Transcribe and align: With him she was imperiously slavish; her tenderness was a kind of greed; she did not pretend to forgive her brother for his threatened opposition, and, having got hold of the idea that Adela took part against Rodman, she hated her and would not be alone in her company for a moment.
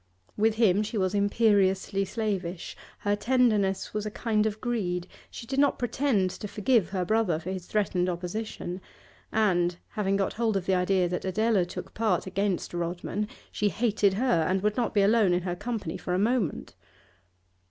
With 0.35 0.55
him 0.55 0.81
she 0.81 0.97
was 0.97 1.13
imperiously 1.13 2.05
slavish; 2.05 2.75
her 3.01 3.15
tenderness 3.15 3.93
was 3.93 4.03
a 4.03 4.09
kind 4.09 4.47
of 4.47 4.59
greed; 4.59 5.05
she 5.29 5.45
did 5.45 5.59
not 5.59 5.77
pretend 5.77 6.31
to 6.31 6.47
forgive 6.47 6.89
her 6.89 7.05
brother 7.05 7.37
for 7.37 7.51
his 7.51 7.67
threatened 7.67 8.09
opposition, 8.09 8.81
and, 9.31 9.77
having 9.89 10.15
got 10.17 10.33
hold 10.33 10.57
of 10.57 10.65
the 10.65 10.73
idea 10.73 11.07
that 11.07 11.23
Adela 11.23 11.67
took 11.67 11.93
part 11.93 12.25
against 12.25 12.73
Rodman, 12.73 13.27
she 13.51 13.69
hated 13.69 14.15
her 14.15 14.43
and 14.49 14.63
would 14.63 14.75
not 14.75 14.95
be 14.95 15.03
alone 15.03 15.33
in 15.33 15.43
her 15.43 15.55
company 15.55 15.97
for 15.97 16.15
a 16.15 16.17
moment. 16.17 16.73